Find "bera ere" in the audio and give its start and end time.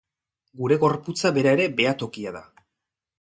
1.37-1.67